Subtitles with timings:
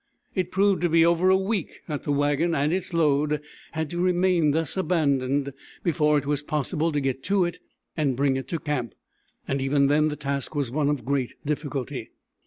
[0.33, 3.39] It proved to be over a week that the wagon and its load
[3.73, 7.59] had to remain thus abandoned before it was possible to get to it
[7.95, 8.95] and bring it to camp,
[9.47, 12.09] and even then the task was one of great difficulty.